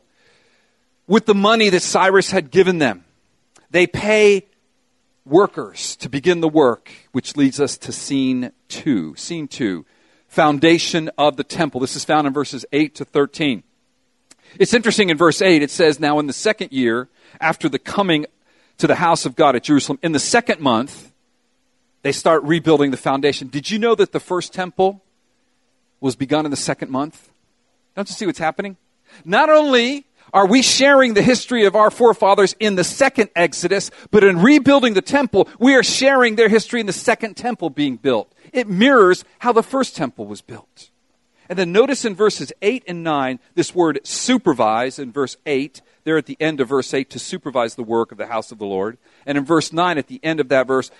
[1.06, 3.04] with the money that Cyrus had given them,
[3.70, 4.46] they pay
[5.26, 9.14] workers to begin the work, which leads us to scene two.
[9.14, 9.84] Scene two
[10.26, 11.82] foundation of the temple.
[11.82, 13.62] This is found in verses 8 to 13.
[14.58, 17.10] It's interesting in verse 8, it says, Now in the second year,
[17.42, 18.24] after the coming
[18.78, 21.12] to the house of God at Jerusalem, in the second month,
[22.02, 23.48] they start rebuilding the foundation.
[23.48, 25.02] Did you know that the first temple
[26.00, 27.30] was begun in the second month?
[27.96, 28.76] Don't you see what's happening?
[29.24, 34.24] Not only are we sharing the history of our forefathers in the second Exodus, but
[34.24, 38.32] in rebuilding the temple, we are sharing their history in the second temple being built.
[38.52, 40.90] It mirrors how the first temple was built.
[41.48, 46.16] And then notice in verses 8 and 9 this word supervise in verse 8, there
[46.18, 48.66] at the end of verse 8 to supervise the work of the house of the
[48.66, 48.98] Lord.
[49.26, 50.90] And in verse 9 at the end of that verse,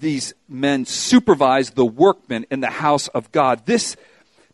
[0.00, 3.66] these men supervise the workmen in the house of God.
[3.66, 3.96] This,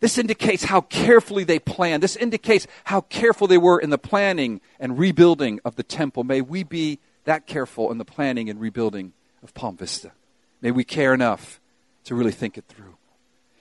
[0.01, 2.03] this indicates how carefully they planned.
[2.03, 6.25] This indicates how careful they were in the planning and rebuilding of the temple.
[6.25, 9.13] May we be that careful in the planning and rebuilding
[9.43, 10.13] of Palm Vista.
[10.61, 11.61] May we care enough
[12.05, 12.97] to really think it through.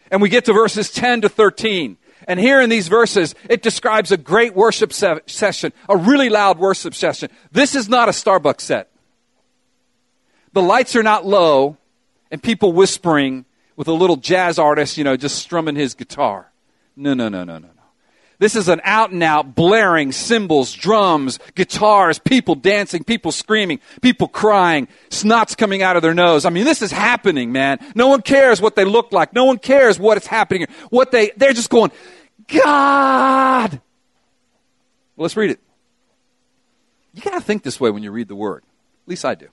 [0.10, 1.98] And we get to verses 10 to 13.
[2.28, 6.60] And here in these verses, it describes a great worship se- session, a really loud
[6.60, 7.30] worship session.
[7.52, 8.90] This is not a Starbucks set.
[10.54, 11.78] The lights are not low
[12.30, 16.52] and people whispering with a little jazz artist, you know, just strumming his guitar.
[16.96, 17.71] No, no, no, no, no, no.
[18.42, 24.28] This is an out and out blaring cymbals, drums, guitars, people dancing, people screaming, people
[24.28, 26.44] crying, snots coming out of their nose.
[26.44, 27.78] I mean, this is happening, man.
[27.94, 29.34] No one cares what they look like.
[29.34, 30.66] No one cares what is happening.
[30.90, 31.92] What they, they're just going,
[32.48, 33.74] God.
[33.74, 35.60] Well, let's read it.
[37.14, 38.64] You got to think this way when you read the word.
[39.06, 39.50] At least I do.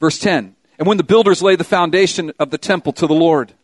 [0.00, 3.54] Verse 10 And when the builders laid the foundation of the temple to the Lord,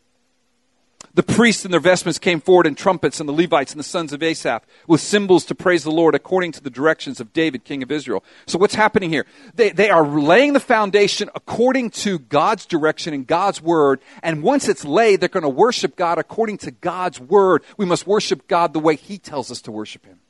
[1.19, 4.13] the priests in their vestments came forward and trumpets, and the Levites and the sons
[4.13, 7.83] of Asaph with cymbals to praise the Lord according to the directions of David, king
[7.83, 8.23] of Israel.
[8.47, 9.27] So what's happening here?
[9.57, 14.01] They, they are laying the foundation according to God's direction and God's word.
[14.23, 17.65] And once it's laid, they're going to worship God according to God's word.
[17.77, 20.21] We must worship God the way He tells us to worship Him.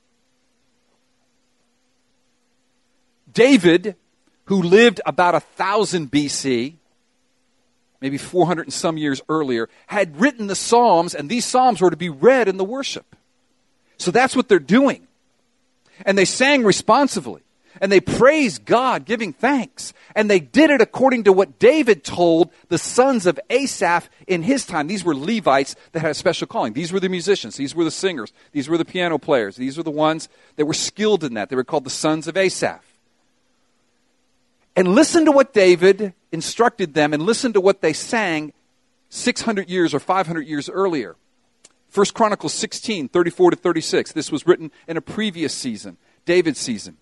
[3.31, 3.95] David,
[4.45, 6.77] who lived about a thousand BC,
[8.01, 11.97] maybe 400 and some years earlier, had written the Psalms, and these Psalms were to
[11.97, 13.15] be read in the worship.
[13.97, 15.07] So that's what they're doing.
[16.05, 17.41] And they sang responsively.
[17.81, 19.93] And they praised God, giving thanks.
[20.15, 24.65] And they did it according to what David told the sons of Asaph in his
[24.65, 24.87] time.
[24.87, 26.73] These were Levites that had a special calling.
[26.73, 27.57] These were the musicians.
[27.57, 28.33] These were the singers.
[28.51, 29.55] These were the piano players.
[29.55, 31.49] These were the ones that were skilled in that.
[31.49, 32.83] They were called the sons of Asaph.
[34.79, 38.53] And listen to what David instructed them and listen to what they sang
[39.09, 41.17] 600 years or 500 years earlier.
[41.93, 44.13] 1 Chronicles 16, 34 to 36.
[44.13, 46.95] This was written in a previous season, David's season.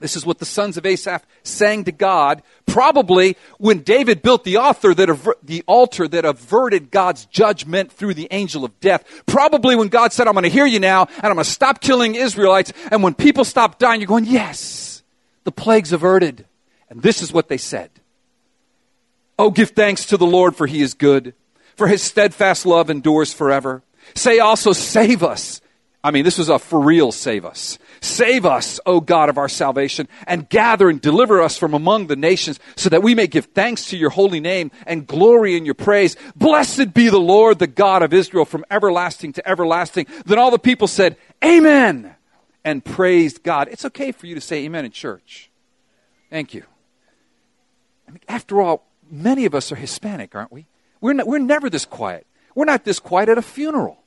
[0.00, 4.56] This is what the sons of Asaph sang to God, probably when David built the
[4.56, 9.04] altar that the altar that averted God's judgment through the angel of death.
[9.26, 11.80] Probably when God said, "I'm going to hear you now, and I'm going to stop
[11.80, 15.04] killing Israelites." And when people stop dying, you're going, "Yes,
[15.44, 16.46] the plague's averted."
[16.94, 17.90] And this is what they said
[19.38, 21.34] Oh, give thanks to the Lord, for he is good,
[21.76, 23.82] for his steadfast love endures forever.
[24.14, 25.60] Say also, save us.
[26.04, 27.78] I mean, this was a for real save us.
[28.00, 32.16] Save us, O God of our salvation, and gather and deliver us from among the
[32.16, 35.74] nations, so that we may give thanks to your holy name and glory in your
[35.74, 36.14] praise.
[36.36, 40.06] Blessed be the Lord, the God of Israel, from everlasting to everlasting.
[40.26, 42.14] Then all the people said, Amen.
[42.62, 43.68] and praised God.
[43.70, 45.50] It's okay for you to say amen in church.
[46.30, 46.64] Thank you.
[48.08, 50.66] I mean, after all, many of us are Hispanic, aren't we?
[51.00, 52.26] We're, not, we're never this quiet.
[52.54, 53.98] We're not this quiet at a funeral.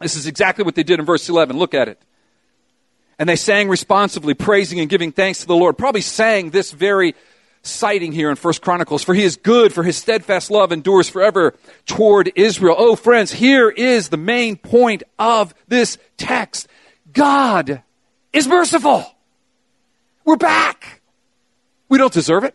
[0.00, 1.58] This is exactly what they did in verse 11.
[1.58, 2.00] Look at it.
[3.18, 5.76] And they sang responsively, praising and giving thanks to the Lord.
[5.76, 7.14] Probably sang this very
[7.62, 11.54] citing here in First Chronicles, for he is good, for his steadfast love endures forever
[11.84, 12.76] toward Israel.
[12.78, 16.68] Oh, friends, here is the main point of this text.
[17.12, 17.82] God
[18.32, 19.04] is merciful.
[20.30, 21.02] We're back.
[21.88, 22.54] We don't deserve it.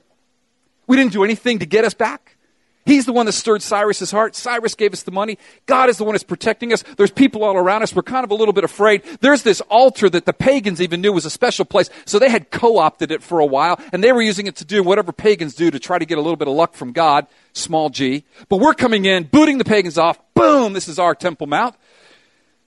[0.88, 2.38] We didn't do anything to get us back.
[2.86, 4.34] He's the one that stirred Cyrus's heart.
[4.34, 5.38] Cyrus gave us the money.
[5.66, 6.86] God is the one that's protecting us.
[6.96, 7.94] There's people all around us.
[7.94, 9.04] We're kind of a little bit afraid.
[9.20, 11.90] There's this altar that the pagans even knew was a special place.
[12.06, 14.82] So they had co-opted it for a while and they were using it to do
[14.82, 17.90] whatever pagans do to try to get a little bit of luck from God, small
[17.90, 18.24] g.
[18.48, 20.18] But we're coming in, booting the pagans off.
[20.34, 20.72] Boom!
[20.72, 21.76] This is our Temple Mount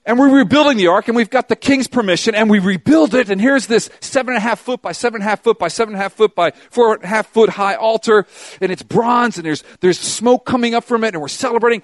[0.09, 3.29] and we're rebuilding the ark, and we've got the king's permission, and we rebuild it.
[3.29, 5.69] And here's this seven and a half foot by seven and a half foot by
[5.69, 8.27] seven and a half foot by four and a half foot high altar,
[8.63, 11.83] and it's bronze, and there's there's smoke coming up from it, and we're celebrating.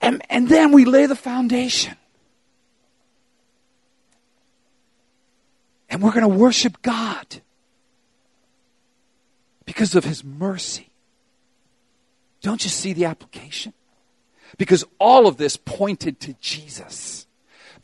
[0.00, 1.96] And, and then we lay the foundation.
[5.90, 7.42] And we're going to worship God
[9.66, 10.88] because of his mercy.
[12.40, 13.74] Don't you see the application?
[14.56, 17.23] Because all of this pointed to Jesus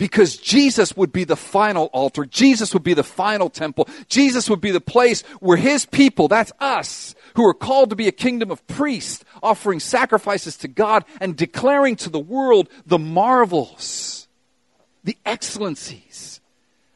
[0.00, 2.24] because Jesus would be the final altar.
[2.24, 3.86] Jesus would be the final temple.
[4.08, 8.08] Jesus would be the place where his people, that's us, who are called to be
[8.08, 14.26] a kingdom of priests, offering sacrifices to God and declaring to the world the marvels,
[15.04, 16.40] the excellencies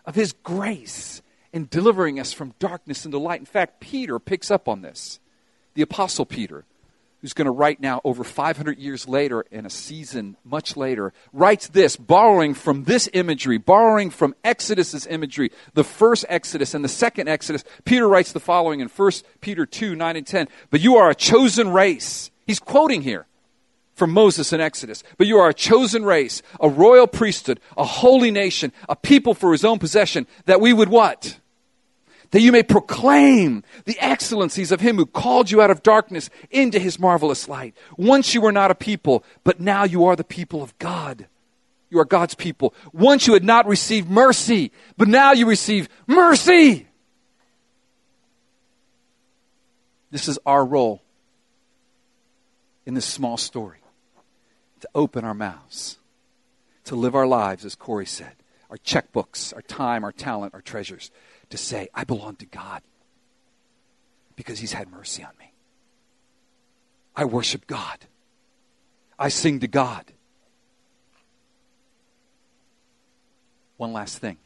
[0.07, 1.21] of his grace
[1.53, 3.39] in delivering us from darkness into light.
[3.39, 5.21] In fact, Peter picks up on this.
[5.75, 6.65] The apostle Peter
[7.25, 11.69] who's going to write now over 500 years later in a season much later, writes
[11.69, 17.27] this, borrowing from this imagery, borrowing from Exodus's imagery, the first Exodus and the second
[17.27, 17.65] Exodus.
[17.87, 19.11] Peter writes the following in 1
[19.41, 20.49] Peter 2, 9 and 10.
[20.69, 22.31] But you are a chosen race.
[22.47, 23.25] He's quoting here
[23.95, 25.03] from Moses in Exodus.
[25.17, 29.53] But you are a chosen race, a royal priesthood, a holy nation, a people for
[29.53, 31.39] his own possession, that we would what?
[32.35, 36.81] That you may proclaim the excellencies of him who called you out of darkness into
[36.81, 37.77] his marvelous light.
[37.97, 41.29] Once you were not a people, but now you are the people of God.
[41.91, 42.75] You are God's people.
[42.93, 46.89] Once you had not received mercy, but now you receive mercy.
[50.11, 51.03] This is our role
[52.85, 53.79] in this small story
[54.81, 55.99] to open our mouths,
[56.87, 58.33] to live our lives, as Corey said,
[58.71, 61.13] our checkbooks, our time, our talent, our treasures
[61.51, 62.83] to say, I belong to God
[64.37, 65.53] because He's had mercy on me.
[67.17, 67.99] I worship God.
[69.19, 70.05] I sing to God.
[73.77, 74.39] One last thing.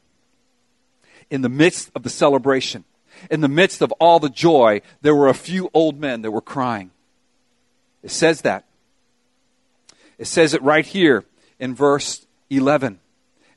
[1.30, 2.84] In the midst of the celebration,
[3.30, 6.40] in the midst of all the joy, there were a few old men that were
[6.40, 6.90] crying.
[8.02, 8.64] It says that.
[10.18, 11.24] It says it right here
[11.58, 13.00] in verse 11.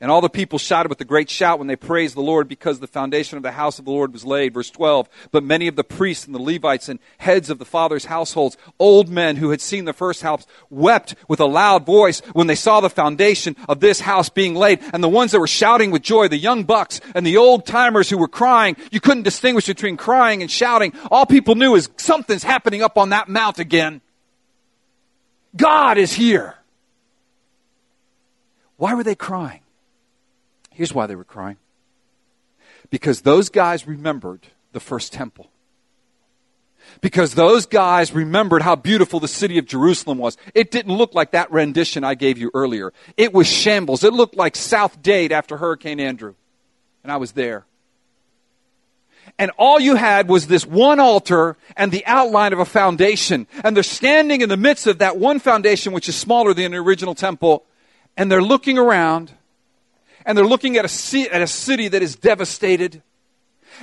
[0.02, 2.80] And all the people shouted with a great shout when they praised the Lord because
[2.80, 4.52] the foundation of the house of the Lord was laid.
[4.52, 5.08] Verse 12.
[5.30, 9.10] But many of the priests and the Levites and heads of the fathers' households, old
[9.10, 12.82] men who had seen the first house, wept with a loud voice when they saw
[12.82, 14.80] the foundation of this house being laid.
[14.92, 18.10] And the ones that were shouting with joy, the young bucks and the old timers
[18.10, 20.94] who were crying, you couldn't distinguish between crying and shouting.
[21.12, 24.02] All people knew is something's happening up on that mount again.
[25.56, 26.56] God is here.
[28.78, 29.61] Why were they crying?
[30.82, 31.58] Here's why they were crying
[32.90, 35.52] because those guys remembered the first temple.
[37.02, 40.38] Because those guys remembered how beautiful the city of Jerusalem was.
[40.56, 42.94] It didn't look like that rendition I gave you earlier.
[43.16, 44.04] It was shambles.
[44.04, 46.34] It looked like South Dade after Hurricane Andrew.
[47.04, 47.68] And I was there.
[49.38, 53.46] And all you had was this one altar and the outline of a foundation.
[53.64, 56.78] And they're standing in the midst of that one foundation, which is smaller than the
[56.80, 57.68] original temple.
[58.18, 59.32] And they're looking around
[60.26, 63.02] and they're looking at a, at a city that is devastated.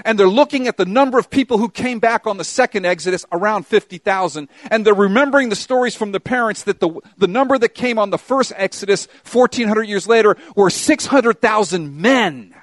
[0.05, 3.24] And they're looking at the number of people who came back on the second Exodus,
[3.33, 4.48] around 50,000.
[4.71, 8.10] And they're remembering the stories from the parents that the, the number that came on
[8.10, 12.54] the first Exodus, 1400 years later, were 600,000 men.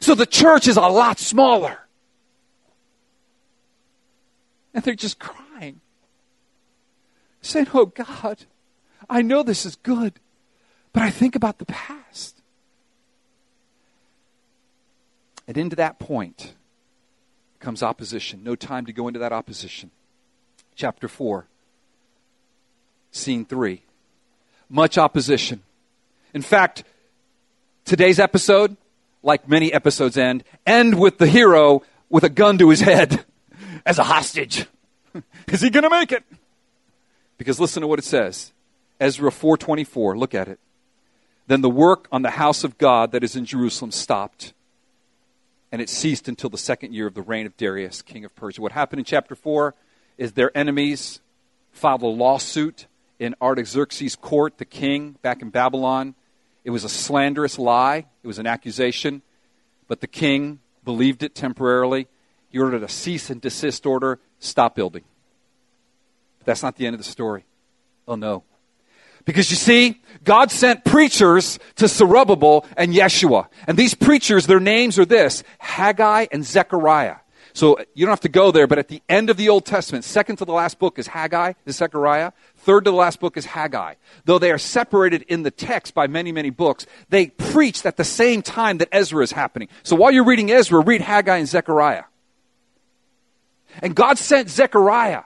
[0.00, 1.78] So the church is a lot smaller.
[4.72, 5.80] And they're just crying,
[7.42, 8.44] saying, Oh God,
[9.08, 10.20] I know this is good,
[10.92, 12.39] but I think about the past.
[15.50, 16.54] And into that point
[17.58, 18.44] comes opposition.
[18.44, 19.90] No time to go into that opposition.
[20.76, 21.44] Chapter 4,
[23.10, 23.82] scene 3.
[24.68, 25.64] Much opposition.
[26.32, 26.84] In fact,
[27.84, 28.76] Today's episode,
[29.24, 33.24] like many episodes end, end with the hero with a gun to his head
[33.84, 34.66] as a hostage.
[35.48, 36.22] Is he going to make it?
[37.38, 38.52] Because listen to what it says.
[39.00, 40.60] Ezra 4:24, look at it.
[41.48, 44.52] Then the work on the house of God that is in Jerusalem stopped,
[45.72, 48.60] and it ceased until the second year of the reign of Darius, king of Persia.
[48.60, 49.74] What happened in chapter 4
[50.18, 51.20] is their enemies
[51.72, 52.86] filed a lawsuit
[53.18, 56.14] in Artaxerxes' court, the king back in Babylon.
[56.64, 59.22] It was a slanderous lie, it was an accusation,
[59.88, 62.08] but the king believed it temporarily.
[62.48, 65.04] He ordered a cease and desist order, stop building.
[66.38, 67.44] But that's not the end of the story.
[68.08, 68.42] Oh no.
[69.24, 73.48] Because you see, God sent preachers to Zerubbabel and Yeshua.
[73.66, 77.16] And these preachers, their names are this Haggai and Zechariah.
[77.52, 80.04] So you don't have to go there, but at the end of the Old Testament,
[80.04, 82.32] second to the last book is Haggai, is Zechariah.
[82.56, 83.94] Third to the last book is Haggai.
[84.24, 88.04] Though they are separated in the text by many, many books, they preached at the
[88.04, 89.68] same time that Ezra is happening.
[89.82, 92.04] So while you're reading Ezra, read Haggai and Zechariah.
[93.82, 95.22] And God sent Zechariah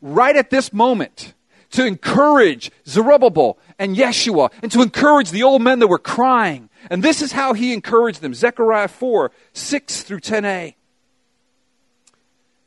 [0.00, 1.34] right at this moment
[1.70, 6.68] to encourage Zerubbabel and Yeshua and to encourage the old men that were crying.
[6.90, 10.74] And this is how he encouraged them Zechariah 4 6 through 10a.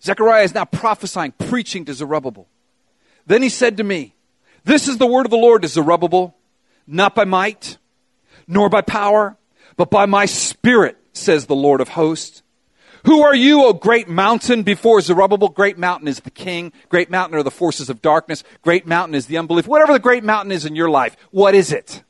[0.01, 2.47] Zechariah is now prophesying, preaching to Zerubbabel.
[3.25, 4.15] Then he said to me,
[4.63, 6.35] This is the word of the Lord to Zerubbabel,
[6.87, 7.77] not by might,
[8.47, 9.37] nor by power,
[9.75, 12.41] but by my spirit, says the Lord of hosts.
[13.05, 15.49] Who are you, O great mountain, before Zerubbabel?
[15.49, 16.73] Great mountain is the king.
[16.89, 18.43] Great mountain are the forces of darkness.
[18.61, 19.67] Great mountain is the unbelief.
[19.67, 22.03] Whatever the great mountain is in your life, what is it?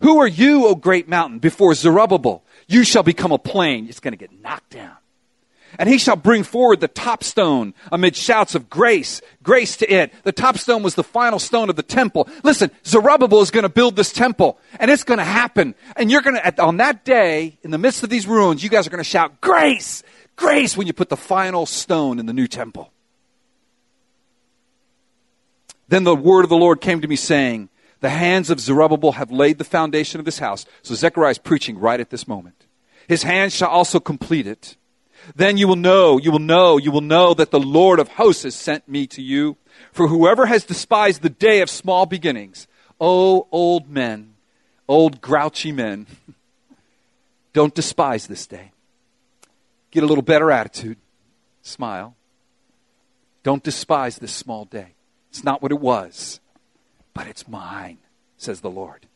[0.00, 2.44] Who are you, O great mountain, before Zerubbabel?
[2.66, 3.88] You shall become a plain.
[3.88, 4.96] It's going to get knocked down.
[5.78, 10.12] And he shall bring forward the top stone amid shouts of grace, grace to it.
[10.22, 12.28] The top stone was the final stone of the temple.
[12.42, 15.74] Listen, Zerubbabel is going to build this temple, and it's going to happen.
[15.96, 18.86] And you're going to, on that day, in the midst of these ruins, you guys
[18.86, 20.02] are going to shout, grace,
[20.36, 22.92] grace, when you put the final stone in the new temple.
[25.88, 27.68] Then the word of the Lord came to me saying,
[28.00, 30.64] The hands of Zerubbabel have laid the foundation of this house.
[30.82, 32.66] So Zechariah is preaching right at this moment.
[33.08, 34.76] His hands shall also complete it.
[35.34, 38.42] Then you will know, you will know, you will know that the Lord of hosts
[38.42, 39.56] has sent me to you.
[39.92, 42.66] For whoever has despised the day of small beginnings,
[43.00, 44.34] oh, old men,
[44.88, 46.06] old grouchy men,
[47.52, 48.72] don't despise this day.
[49.90, 50.98] Get a little better attitude.
[51.62, 52.16] Smile.
[53.42, 54.94] Don't despise this small day.
[55.30, 56.40] It's not what it was,
[57.14, 57.98] but it's mine,
[58.36, 59.06] says the Lord.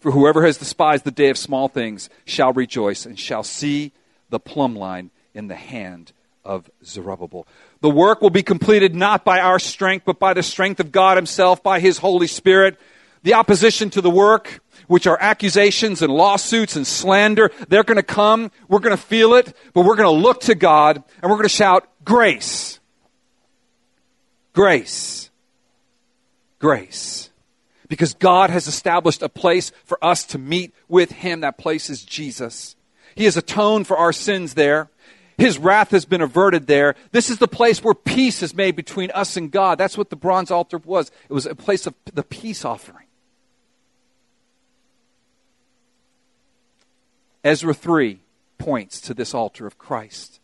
[0.00, 3.92] For whoever has despised the day of small things shall rejoice and shall see
[4.30, 6.12] the plumb line in the hand
[6.44, 7.46] of Zerubbabel.
[7.80, 11.16] The work will be completed not by our strength, but by the strength of God
[11.16, 12.78] Himself, by His Holy Spirit.
[13.22, 18.02] The opposition to the work, which are accusations and lawsuits and slander, they're going to
[18.02, 18.50] come.
[18.68, 21.44] We're going to feel it, but we're going to look to God and we're going
[21.44, 22.80] to shout, Grace.
[24.52, 25.30] Grace.
[26.58, 27.30] Grace.
[27.88, 31.40] Because God has established a place for us to meet with Him.
[31.40, 32.74] That place is Jesus.
[33.14, 34.88] He has atoned for our sins there.
[35.42, 36.94] His wrath has been averted there.
[37.10, 39.76] This is the place where peace is made between us and God.
[39.76, 41.10] That's what the bronze altar was.
[41.28, 43.06] It was a place of the peace offering.
[47.42, 48.20] Ezra 3
[48.58, 50.38] points to this altar of Christ.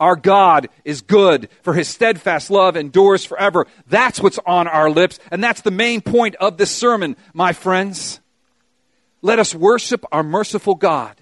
[0.00, 3.66] Our God is good, for his steadfast love endures forever.
[3.86, 8.18] That's what's on our lips, and that's the main point of this sermon, my friends.
[9.20, 11.21] Let us worship our merciful God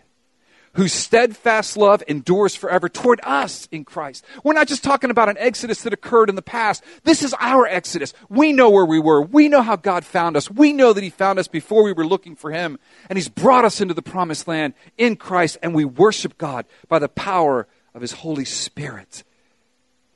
[0.74, 4.24] whose steadfast love endures forever toward us in Christ.
[4.44, 6.84] We're not just talking about an exodus that occurred in the past.
[7.02, 8.14] This is our exodus.
[8.28, 9.20] We know where we were.
[9.20, 10.50] We know how God found us.
[10.50, 12.78] We know that He found us before we were looking for Him.
[13.08, 15.58] And He's brought us into the promised land in Christ.
[15.62, 19.24] And we worship God by the power of His Holy Spirit.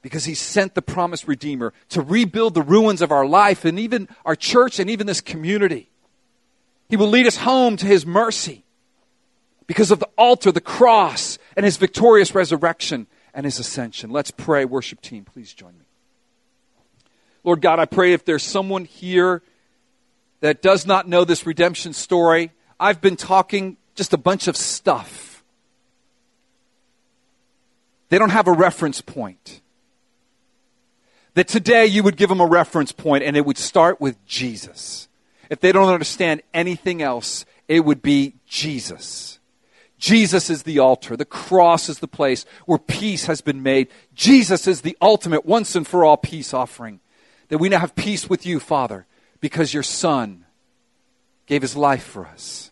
[0.03, 4.09] Because He sent the promised Redeemer to rebuild the ruins of our life and even
[4.25, 5.91] our church and even this community.
[6.89, 8.64] He will lead us home to His mercy
[9.67, 14.11] because of the altar, the cross, and his victorious resurrection and his ascension.
[14.11, 14.65] Let's pray.
[14.65, 15.85] Worship team, please join me.
[17.43, 19.43] Lord God, I pray if there's someone here
[20.41, 25.43] that does not know this redemption story, I've been talking just a bunch of stuff.
[28.09, 29.61] They don't have a reference point.
[31.35, 35.09] That today you would give them a reference point and it would start with Jesus.
[35.51, 39.41] If they don't understand anything else, it would be Jesus.
[40.05, 41.17] Jesus is the altar.
[41.17, 43.89] The cross is the place where peace has been made.
[44.15, 47.01] Jesus is the ultimate once and for all peace offering.
[47.49, 49.07] That we now have peace with you, Father,
[49.41, 50.45] because your Son
[51.47, 52.71] gave his life for us.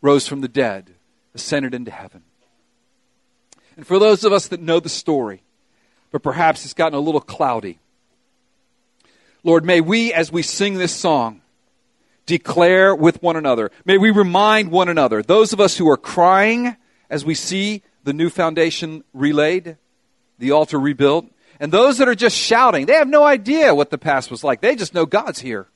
[0.00, 0.94] rose from the dead,
[1.32, 2.24] ascended into heaven.
[3.76, 5.42] And for those of us that know the story,
[6.10, 7.78] but perhaps it's gotten a little cloudy,
[9.44, 11.40] Lord, may we, as we sing this song,
[12.28, 13.72] declare with one another.
[13.86, 16.76] May we remind one another, those of us who are crying
[17.10, 19.78] as we see the new foundation relaid,
[20.38, 21.26] the altar rebuilt,
[21.58, 24.60] and those that are just shouting, they have no idea what the past was like.
[24.60, 25.66] They just know God's here.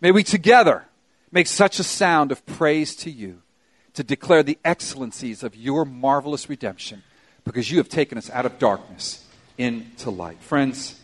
[0.00, 0.84] May we together
[1.30, 3.40] make such a sound of praise to you
[3.94, 7.04] to declare the excellencies of your marvelous redemption
[7.44, 9.24] because you have taken us out of darkness
[9.56, 10.40] into light.
[10.40, 10.98] Friends,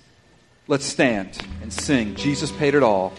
[0.66, 2.16] let's stand and sing.
[2.16, 3.12] Jesus paid it all.